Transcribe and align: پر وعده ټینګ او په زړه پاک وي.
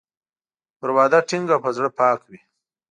پر 0.79 0.89
وعده 0.95 1.19
ټینګ 1.29 1.47
او 1.53 1.59
په 1.65 1.71
زړه 1.77 1.89
پاک 1.99 2.19
وي. 2.29 2.39